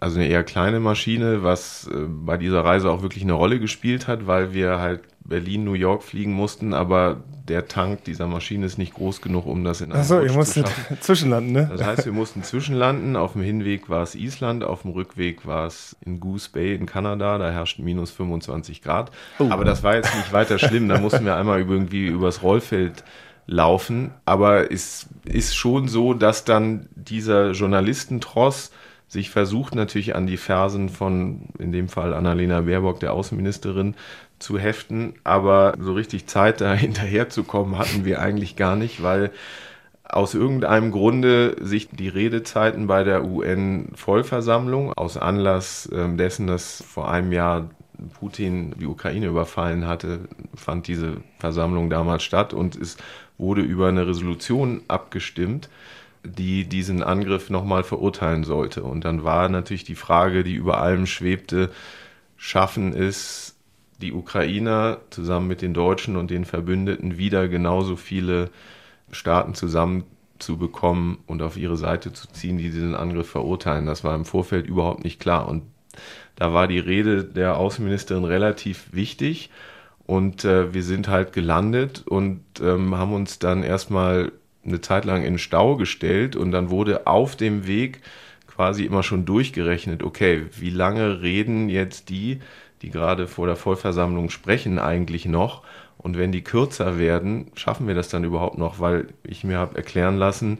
[0.00, 4.06] also eine eher kleine Maschine, was äh, bei dieser Reise auch wirklich eine Rolle gespielt
[4.06, 8.78] hat, weil wir halt Berlin, New York fliegen mussten, aber der Tank dieser Maschine ist
[8.78, 10.66] nicht groß genug, um das in einem Achso, ihr musstet
[11.00, 11.68] zwischenlanden, ne?
[11.70, 13.16] Das heißt, wir mussten zwischenlanden.
[13.16, 16.86] Auf dem Hinweg war es Island, auf dem Rückweg war es in Goose Bay in
[16.86, 19.10] Kanada, da herrschten minus 25 Grad.
[19.38, 19.48] Oh.
[19.50, 23.04] Aber das war jetzt nicht weiter schlimm, da mussten wir einmal irgendwie übers Rollfeld
[23.46, 24.12] laufen.
[24.24, 28.70] Aber es ist schon so, dass dann dieser Journalistentross
[29.08, 33.94] sich versucht natürlich an die Fersen von, in dem Fall Annalena Baerbock, der Außenministerin,
[34.38, 35.14] zu heften.
[35.24, 39.30] Aber so richtig Zeit, da hinterherzukommen, hatten wir eigentlich gar nicht, weil
[40.04, 47.10] aus irgendeinem Grunde sich die Redezeiten bei der UN-Vollversammlung aus Anlass äh, dessen, dass vor
[47.10, 47.68] einem Jahr
[48.18, 50.20] Putin die Ukraine überfallen hatte,
[50.54, 52.96] fand diese Versammlung damals statt und es
[53.38, 55.68] wurde über eine Resolution abgestimmt,
[56.28, 58.82] die diesen Angriff nochmal verurteilen sollte.
[58.82, 61.70] Und dann war natürlich die Frage, die über allem schwebte,
[62.36, 63.56] schaffen es
[64.00, 68.50] die Ukrainer zusammen mit den Deutschen und den Verbündeten wieder genauso viele
[69.10, 73.86] Staaten zusammenzubekommen und auf ihre Seite zu ziehen, die diesen Angriff verurteilen.
[73.86, 75.48] Das war im Vorfeld überhaupt nicht klar.
[75.48, 75.64] Und
[76.36, 79.50] da war die Rede der Außenministerin relativ wichtig.
[80.06, 84.32] Und äh, wir sind halt gelandet und ähm, haben uns dann erstmal
[84.64, 88.00] eine Zeit lang in Stau gestellt und dann wurde auf dem Weg
[88.46, 92.40] quasi immer schon durchgerechnet, okay, wie lange reden jetzt die,
[92.82, 95.62] die gerade vor der Vollversammlung sprechen, eigentlich noch?
[95.96, 98.78] Und wenn die kürzer werden, schaffen wir das dann überhaupt noch?
[98.80, 100.58] Weil ich mir habe erklären lassen,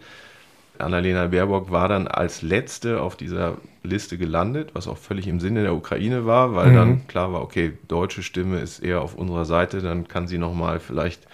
[0.80, 5.62] Annalena Baerbock war dann als letzte auf dieser Liste gelandet, was auch völlig im Sinne
[5.62, 6.74] der Ukraine war, weil mhm.
[6.74, 10.80] dann klar war, okay, deutsche Stimme ist eher auf unserer Seite, dann kann sie nochmal
[10.80, 11.26] vielleicht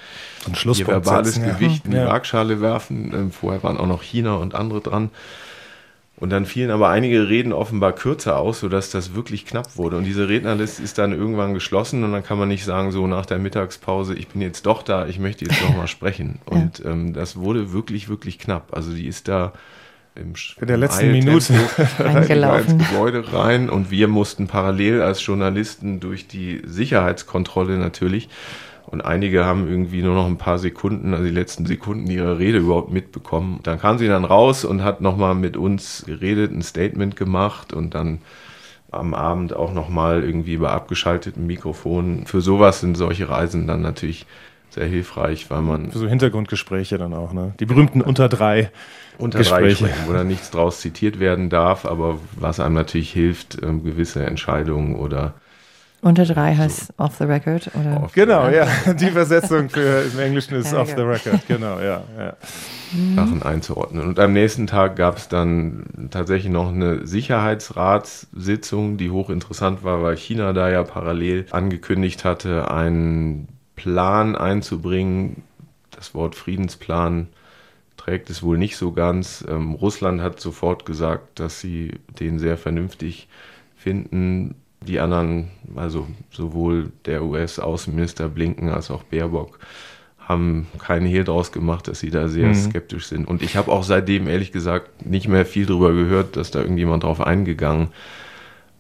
[0.47, 1.91] ihr verbales setzen, Gewicht ja.
[1.91, 3.13] in die Waagschale werfen.
[3.15, 5.11] Ähm, vorher waren auch noch China und andere dran.
[6.17, 9.97] Und dann fielen aber einige Reden offenbar kürzer aus, sodass das wirklich knapp wurde.
[9.97, 13.27] Und diese Rednerliste ist dann irgendwann geschlossen und dann kann man nicht sagen, so nach
[13.27, 16.39] der Mittagspause, ich bin jetzt doch da, ich möchte jetzt nochmal sprechen.
[16.45, 16.91] Und ja.
[16.93, 18.69] ähm, das wurde wirklich, wirklich knapp.
[18.73, 19.53] Also die ist da
[20.15, 21.53] im in der letzten Minute
[21.99, 28.29] ins Gebäude rein und wir mussten parallel als Journalisten durch die Sicherheitskontrolle natürlich
[28.95, 32.59] und einige haben irgendwie nur noch ein paar Sekunden, also die letzten Sekunden ihrer Rede
[32.59, 33.59] überhaupt mitbekommen.
[33.65, 37.97] Dann kam sie dann raus und hat nochmal mit uns geredet, ein Statement gemacht und
[37.97, 38.21] dann
[38.93, 42.27] am Abend auch nochmal irgendwie bei abgeschalteten Mikrofonen.
[42.27, 44.27] Für sowas sind solche Reisen dann natürlich
[44.71, 45.91] sehr hilfreich, weil man.
[45.91, 47.53] Für so Hintergrundgespräche dann auch, ne?
[47.59, 48.71] Die berühmten unter drei.
[49.19, 53.61] Unter drei Gespräche, wo dann nichts draus zitiert werden darf, aber was einem natürlich hilft,
[53.61, 55.35] ähm, gewisse Entscheidungen oder
[56.05, 56.93] unter drei heißt so.
[56.99, 58.03] off the record, oder?
[58.05, 58.67] Off genau, ja.
[58.93, 62.03] Die Übersetzung für im Englischen ist off the record, genau, ja.
[62.19, 62.37] ja.
[63.17, 64.07] Sachen einzuordnen.
[64.07, 70.17] Und am nächsten Tag gab es dann tatsächlich noch eine Sicherheitsratssitzung, die hochinteressant war, weil
[70.17, 75.43] China da ja parallel angekündigt hatte, einen Plan einzubringen.
[75.91, 77.29] Das Wort Friedensplan
[77.97, 79.43] trägt es wohl nicht so ganz.
[79.49, 83.27] Ähm, Russland hat sofort gesagt, dass sie den sehr vernünftig
[83.75, 89.59] finden die anderen, also sowohl der US-Außenminister Blinken als auch Baerbock,
[90.19, 92.55] haben keinen Hehl draus gemacht, dass sie da sehr mhm.
[92.55, 93.27] skeptisch sind.
[93.27, 97.03] Und ich habe auch seitdem ehrlich gesagt nicht mehr viel darüber gehört, dass da irgendjemand
[97.03, 98.24] drauf eingegangen ist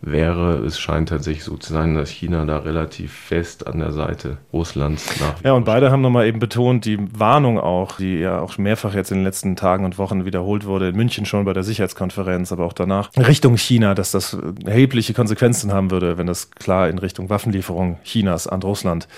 [0.06, 0.58] wäre.
[0.64, 5.20] Es scheint tatsächlich so zu sein, dass China da relativ fest an der Seite Russlands
[5.20, 5.42] nach.
[5.42, 9.10] Ja, und beide haben nochmal eben betont, die Warnung auch, die ja auch mehrfach jetzt
[9.10, 12.64] in den letzten Tagen und Wochen wiederholt wurde, in München schon bei der Sicherheitskonferenz, aber
[12.64, 17.30] auch danach, Richtung China, dass das erhebliche Konsequenzen haben würde, wenn das klar in Richtung
[17.30, 19.08] Waffenlieferung Chinas an Russland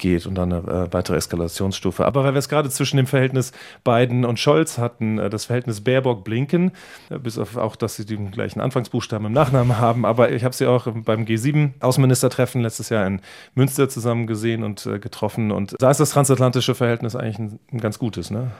[0.00, 2.04] geht und dann eine äh, weitere Eskalationsstufe.
[2.04, 3.52] Aber weil wir es gerade zwischen dem Verhältnis
[3.84, 6.72] Biden und Scholz hatten, äh, das Verhältnis Baerbock-Blinken,
[7.10, 10.54] äh, bis auf auch, dass sie den gleichen Anfangsbuchstaben im Nachnamen haben, aber ich habe
[10.54, 13.20] sie auch beim G7-Außenministertreffen letztes Jahr in
[13.54, 17.80] Münster zusammen gesehen und äh, getroffen und da ist das transatlantische Verhältnis eigentlich ein, ein
[17.80, 18.30] ganz gutes.
[18.30, 18.50] Ne?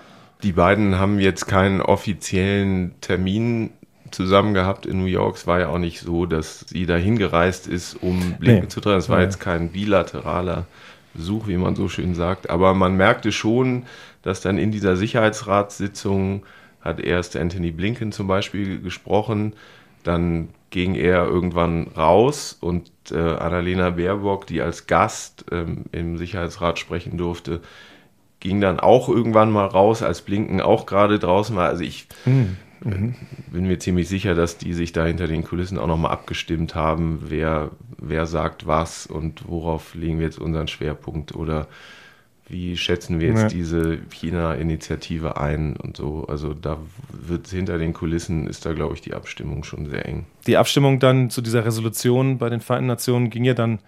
[0.43, 3.71] Die beiden haben jetzt keinen offiziellen Termin
[4.11, 5.37] zusammen gehabt in New York.
[5.37, 8.69] Es war ja auch nicht so, dass sie da hingereist ist, um Blinken nee.
[8.69, 8.99] zu treffen.
[8.99, 9.25] Es war ja.
[9.25, 10.67] jetzt kein bilateraler
[11.15, 12.51] Besuch, wie man so schön sagt.
[12.51, 13.85] Aber man merkte schon,
[14.23, 16.45] dass dann in dieser Sicherheitsratssitzung
[16.81, 19.55] hat erst Anthony Blinken zum Beispiel gesprochen,
[20.03, 26.79] dann ging er irgendwann raus und äh, Annalena Baerbock, die als Gast ähm, im Sicherheitsrat
[26.79, 27.61] sprechen durfte,
[28.39, 31.69] ging dann auch irgendwann mal raus, als Blinken auch gerade draußen war.
[31.69, 32.57] Also ich mhm.
[32.85, 33.15] Mhm.
[33.53, 37.25] Bin mir ziemlich sicher, dass die sich da hinter den Kulissen auch nochmal abgestimmt haben,
[37.27, 41.67] wer, wer sagt was und worauf legen wir jetzt unseren Schwerpunkt oder
[42.51, 43.49] wie schätzen wir jetzt ja.
[43.49, 46.27] diese China-Initiative ein und so.
[46.27, 46.79] Also da
[47.13, 50.27] wird hinter den Kulissen ist da, glaube ich, die Abstimmung schon sehr eng.
[50.47, 53.79] Die Abstimmung dann zu dieser Resolution bei den Vereinten Nationen ging ja dann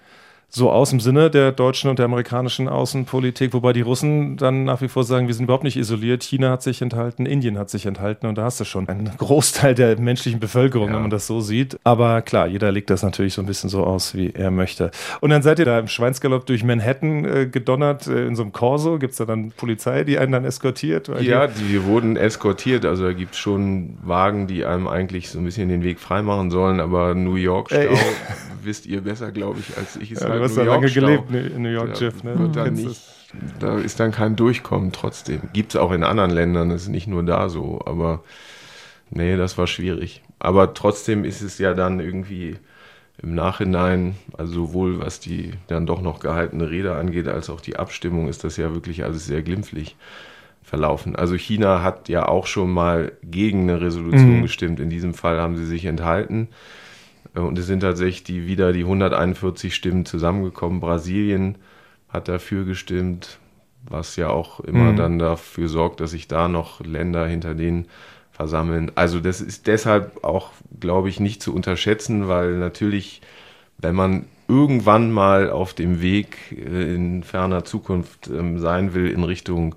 [0.54, 4.82] so aus im Sinne der deutschen und der amerikanischen Außenpolitik, wobei die Russen dann nach
[4.82, 6.22] wie vor sagen, wir sind überhaupt nicht isoliert.
[6.22, 9.74] China hat sich enthalten, Indien hat sich enthalten und da hast du schon einen Großteil
[9.74, 10.94] der menschlichen Bevölkerung, ja.
[10.94, 11.78] wenn man das so sieht.
[11.84, 14.90] Aber klar, jeder legt das natürlich so ein bisschen so aus, wie er möchte.
[15.22, 18.52] Und dann seid ihr da im Schweinsgalopp durch Manhattan äh, gedonnert, äh, in so einem
[18.52, 18.98] Corso.
[18.98, 21.08] Gibt es da dann Polizei, die einen dann eskortiert?
[21.22, 22.84] Ja, die, die wurden eskortiert.
[22.84, 26.50] Also da gibt es schon Wagen, die einem eigentlich so ein bisschen den Weg freimachen
[26.50, 27.96] sollen, aber New York-Stau
[28.64, 31.62] wisst ihr besser, glaube ich, als ich es ja, Du hast da lange gelebt in
[31.62, 32.24] New York, Jeff.
[32.24, 32.50] Ne?
[32.52, 33.00] Dann nicht,
[33.60, 35.42] da ist dann kein Durchkommen trotzdem.
[35.52, 38.24] Gibt es auch in anderen Ländern, das ist nicht nur da so, aber
[39.10, 40.22] nee, das war schwierig.
[40.40, 42.56] Aber trotzdem ist es ja dann irgendwie
[43.22, 47.76] im Nachhinein, also sowohl was die dann doch noch gehaltene Rede angeht, als auch die
[47.76, 49.96] Abstimmung, ist das ja wirklich alles sehr glimpflich
[50.64, 51.14] verlaufen.
[51.14, 54.42] Also China hat ja auch schon mal gegen eine Resolution mhm.
[54.42, 54.80] gestimmt.
[54.80, 56.48] In diesem Fall haben sie sich enthalten.
[57.34, 60.80] Äh, und es sind tatsächlich die, wieder die 141 Stimmen zusammengekommen.
[60.80, 61.56] Brasilien
[62.08, 63.38] hat dafür gestimmt,
[63.88, 64.96] was ja auch immer mhm.
[64.96, 67.86] dann dafür sorgt, dass sich da noch Länder hinter denen
[68.30, 68.92] versammeln.
[68.94, 73.20] Also das ist deshalb auch, glaube ich, nicht zu unterschätzen, weil natürlich,
[73.78, 79.24] wenn man irgendwann mal auf dem Weg äh, in ferner Zukunft ähm, sein will in
[79.24, 79.74] Richtung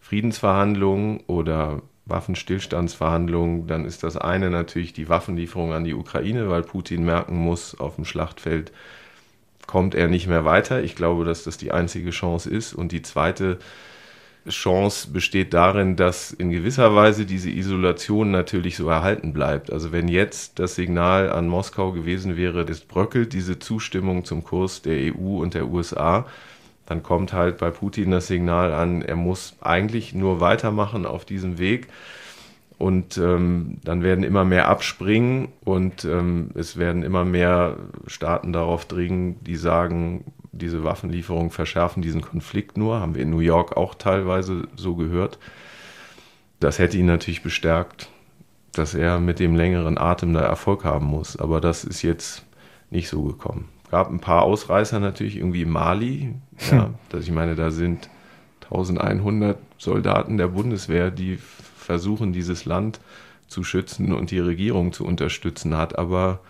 [0.00, 7.04] Friedensverhandlungen oder Waffenstillstandsverhandlungen, dann ist das eine natürlich die Waffenlieferung an die Ukraine, weil Putin
[7.04, 8.72] merken muss, auf dem Schlachtfeld
[9.66, 10.82] kommt er nicht mehr weiter.
[10.82, 12.72] Ich glaube, dass das die einzige Chance ist.
[12.72, 13.58] Und die zweite
[14.48, 19.70] Chance besteht darin, dass in gewisser Weise diese Isolation natürlich so erhalten bleibt.
[19.72, 24.82] Also wenn jetzt das Signal an Moskau gewesen wäre, es bröckelt diese Zustimmung zum Kurs
[24.82, 26.26] der EU und der USA,
[26.88, 31.58] dann kommt halt bei Putin das Signal an, er muss eigentlich nur weitermachen auf diesem
[31.58, 31.88] Weg.
[32.78, 38.86] Und ähm, dann werden immer mehr abspringen und ähm, es werden immer mehr Staaten darauf
[38.86, 43.00] dringen, die sagen, diese Waffenlieferungen verschärfen diesen Konflikt nur.
[43.00, 45.38] Haben wir in New York auch teilweise so gehört.
[46.58, 48.08] Das hätte ihn natürlich bestärkt,
[48.72, 51.36] dass er mit dem längeren Atem da Erfolg haben muss.
[51.36, 52.46] Aber das ist jetzt
[52.90, 53.68] nicht so gekommen.
[53.90, 56.34] Gab ein paar Ausreißer natürlich irgendwie in Mali.
[56.70, 56.94] Ja, hm.
[57.08, 58.08] dass ich meine, da sind
[58.64, 61.38] 1100 Soldaten der Bundeswehr, die
[61.76, 63.00] versuchen, dieses Land
[63.46, 66.40] zu schützen und die Regierung zu unterstützen, hat aber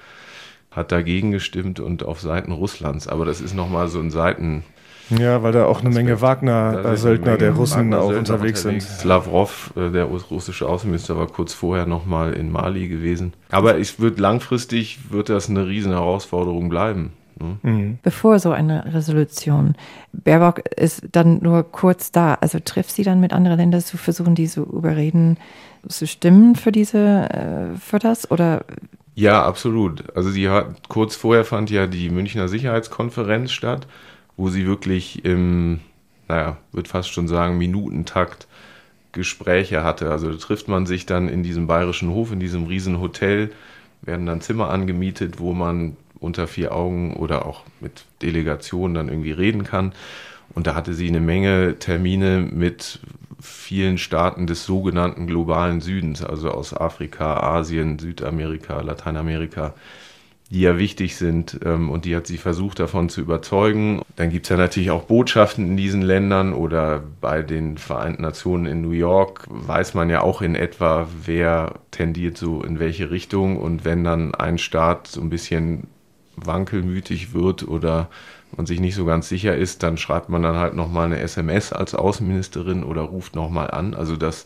[0.70, 3.08] hat dagegen gestimmt und auf Seiten Russlands.
[3.08, 4.64] Aber das ist nochmal so ein Seiten.
[5.10, 8.86] Ja, weil da auch eine Menge Wagner-Söldner der Russen auch unterwegs, sind.
[9.04, 13.32] Lavrov, äh, der russische Außenminister, war kurz vorher nochmal in Mali gewesen.
[13.50, 17.12] Aber ich würde langfristig wird das eine riesen Herausforderung bleiben.
[17.40, 17.58] Ne?
[17.62, 17.98] Mhm.
[18.02, 19.74] Bevor so eine Resolution.
[20.12, 22.34] Baerbock ist dann nur kurz da.
[22.34, 25.38] Also trifft sie dann mit anderen Ländern zu versuchen, die zu überreden,
[25.88, 28.30] zu stimmen für diese, äh, für das?
[28.30, 28.64] Oder
[29.14, 30.16] ja, absolut.
[30.16, 33.88] Also sie hat kurz vorher fand ja die Münchner Sicherheitskonferenz statt,
[34.36, 35.80] wo sie wirklich im,
[36.28, 38.46] naja, würde fast schon sagen, Minutentakt
[39.10, 40.12] Gespräche hatte.
[40.12, 43.50] Also da trifft man sich dann in diesem bayerischen Hof, in diesem Riesenhotel,
[44.02, 49.32] werden dann Zimmer angemietet, wo man unter vier Augen oder auch mit Delegationen dann irgendwie
[49.32, 49.92] reden kann.
[50.54, 53.00] Und da hatte sie eine Menge Termine mit
[53.40, 59.74] vielen Staaten des sogenannten globalen Südens, also aus Afrika, Asien, Südamerika, Lateinamerika,
[60.50, 64.00] die ja wichtig sind ähm, und die hat sie versucht davon zu überzeugen.
[64.16, 68.66] Dann gibt es ja natürlich auch Botschaften in diesen Ländern oder bei den Vereinten Nationen
[68.66, 73.58] in New York weiß man ja auch in etwa, wer tendiert so in welche Richtung
[73.58, 75.86] und wenn dann ein Staat so ein bisschen
[76.46, 78.08] wankelmütig wird oder
[78.56, 81.72] man sich nicht so ganz sicher ist, dann schreibt man dann halt nochmal eine SMS
[81.72, 83.94] als Außenministerin oder ruft nochmal an.
[83.94, 84.44] Also das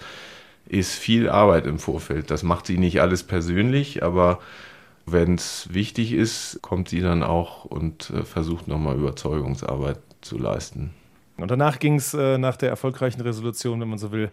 [0.66, 2.30] ist viel Arbeit im Vorfeld.
[2.30, 4.38] Das macht sie nicht alles persönlich, aber
[5.06, 10.90] wenn es wichtig ist, kommt sie dann auch und äh, versucht nochmal Überzeugungsarbeit zu leisten.
[11.36, 14.30] Und danach ging es äh, nach der erfolgreichen Resolution, wenn man so will,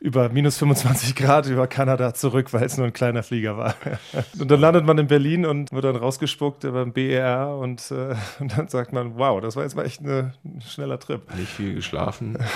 [0.00, 3.74] über minus 25 Grad über Kanada zurück, weil es nur ein kleiner Flieger war.
[4.40, 8.56] und dann landet man in Berlin und wird dann rausgespuckt beim BER und, äh, und
[8.56, 10.32] dann sagt man, wow, das war jetzt mal echt ein
[10.66, 11.22] schneller Trip.
[11.36, 12.38] Nicht viel geschlafen.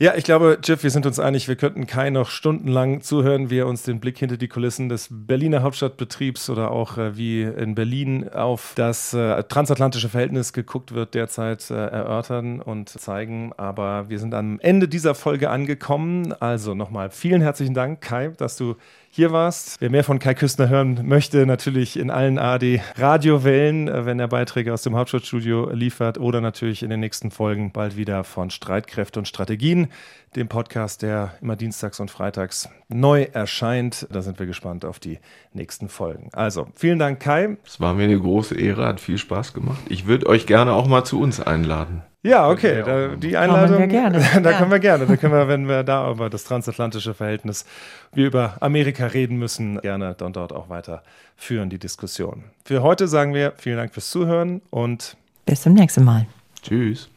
[0.00, 3.58] Ja, ich glaube, Jeff, wir sind uns einig, wir könnten Kai noch stundenlang zuhören, wie
[3.58, 7.76] er uns den Blick hinter die Kulissen des Berliner Hauptstadtbetriebs oder auch äh, wie in
[7.76, 13.52] Berlin auf das äh, transatlantische Verhältnis geguckt wird, derzeit äh, erörtern und zeigen.
[13.56, 16.32] Aber wir sind am Ende dieser Folge angekommen.
[16.40, 18.74] Also nochmal vielen herzlichen Dank, Kai, dass du
[19.14, 19.76] hier warst.
[19.80, 24.26] Wer mehr von Kai Küstner hören möchte, natürlich in allen ARD Radiowellen, äh, wenn er
[24.26, 29.20] Beiträge aus dem Hauptstadtstudio liefert oder natürlich in den nächsten Folgen bald wieder von Streitkräfte
[29.20, 29.86] und Strategien,
[30.34, 34.08] dem Podcast, der immer dienstags und freitags neu erscheint.
[34.10, 35.20] Da sind wir gespannt auf die
[35.52, 36.30] nächsten Folgen.
[36.32, 37.56] Also, vielen Dank, Kai.
[37.64, 39.82] Es war mir eine große Ehre, hat viel Spaß gemacht.
[39.88, 42.02] Ich würde euch gerne auch mal zu uns einladen.
[42.24, 42.82] Ja, okay.
[42.84, 43.78] Da, die Einladung.
[43.78, 44.18] Wir gerne.
[44.42, 44.58] da ja.
[44.58, 45.04] können wir gerne.
[45.04, 47.66] Da können wir, wenn wir da über das transatlantische Verhältnis,
[48.14, 51.02] wir über Amerika reden müssen, gerne dann dort auch weiter
[51.36, 52.44] führen, die Diskussion.
[52.64, 56.26] Für heute sagen wir vielen Dank fürs Zuhören und bis zum nächsten Mal.
[56.62, 57.10] Tschüss.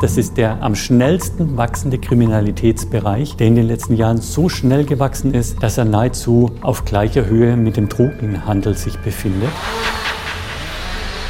[0.00, 5.34] Das ist der am schnellsten wachsende Kriminalitätsbereich, der in den letzten Jahren so schnell gewachsen
[5.34, 9.50] ist, dass er nahezu auf gleicher Höhe mit dem Drogenhandel sich befindet.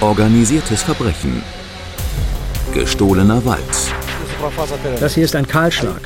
[0.00, 1.42] Organisiertes Verbrechen
[2.72, 3.60] Gestohlener Wald.
[5.00, 6.00] Das hier ist ein Kahlschlag.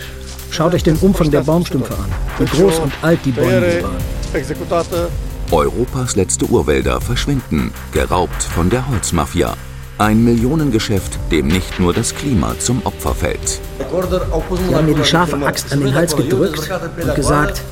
[0.50, 3.96] Schaut euch den Umfang der Baumstümpfe an, wie groß und alt die Bäume waren.
[5.50, 9.54] Europas letzte Urwälder verschwinden, geraubt von der Holzmafia.
[9.98, 13.60] Ein Millionengeschäft, dem nicht nur das Klima zum Opfer fällt.
[14.68, 16.68] Sie haben mir die scharfe Axt an den Hals gedrückt
[17.00, 17.62] und gesagt,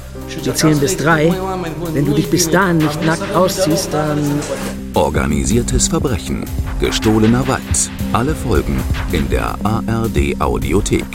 [0.42, 1.32] wir zählen bis drei.
[1.92, 4.18] Wenn du dich bis dahin nicht nackt ausziehst, dann...
[4.94, 6.44] Organisiertes Verbrechen.
[6.80, 7.90] Gestohlener Wald.
[8.12, 8.76] Alle Folgen
[9.12, 11.06] in der ARD Audiothek.